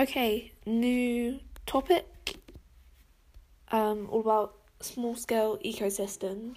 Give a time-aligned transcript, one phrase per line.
[0.00, 2.06] Okay, new topic.
[3.70, 6.56] Um, all about small scale ecosystems.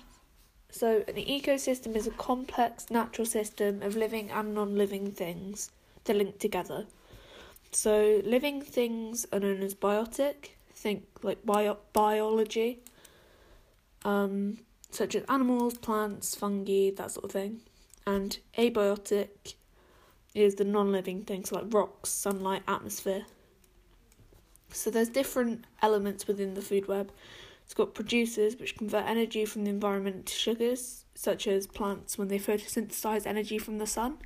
[0.70, 5.72] So, an ecosystem is a complex natural system of living and non living things
[6.06, 6.86] that link together.
[7.74, 12.80] So, living things are known as biotic, think like bio- biology,
[14.06, 17.60] um, such as animals, plants, fungi, that sort of thing.
[18.08, 19.56] And abiotic
[20.34, 23.26] is the non living things like rocks, sunlight, atmosphere.
[24.72, 27.12] So there's different elements within the food web.
[27.64, 32.28] It's got producers which convert energy from the environment to sugars, such as plants when
[32.28, 34.18] they photosynthesize energy from the sun.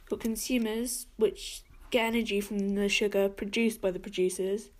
[0.00, 4.70] You've got consumers which get energy from the sugar produced by the producers,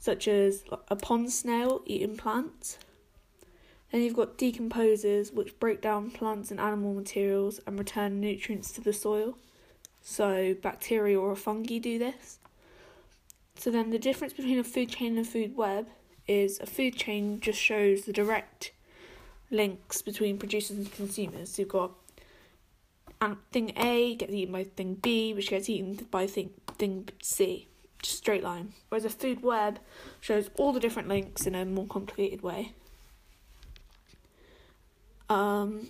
[0.00, 2.78] such as a pond snail eating plants.
[3.92, 8.80] Then you've got decomposers which break down plants and animal materials and return nutrients to
[8.80, 9.38] the soil.
[10.10, 12.38] So bacteria or fungi do this.
[13.56, 15.86] So then the difference between a food chain and a food web
[16.26, 18.72] is a food chain just shows the direct
[19.50, 21.50] links between producers and consumers.
[21.50, 21.90] So you've got
[23.52, 27.68] thing A gets eaten by thing B, which gets eaten by thing thing C.
[28.02, 28.72] Just straight line.
[28.88, 29.78] Whereas a food web
[30.22, 32.72] shows all the different links in a more complicated way.
[35.28, 35.88] Um,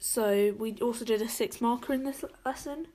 [0.00, 2.88] so we also did a six marker in this lesson.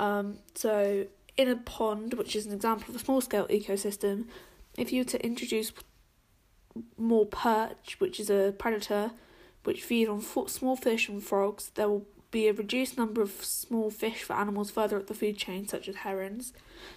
[0.00, 4.26] Um, so in a pond, which is an example of a small scale ecosystem,
[4.76, 5.72] if you were to introduce
[6.98, 9.12] more perch, which is a predator
[9.62, 13.90] which feed on small fish and frogs, there will be a reduced number of small
[13.90, 16.52] fish for animals further up the food chain, such as herons.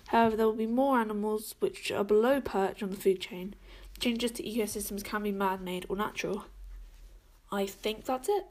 [0.08, 3.54] However, there will be more animals which are below perch on the food chain.
[4.00, 6.46] Changes to ecosystems can be man made or natural.
[7.52, 8.48] I think that's it.